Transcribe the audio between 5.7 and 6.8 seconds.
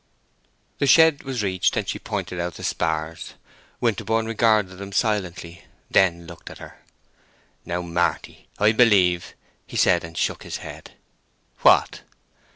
then looked at her.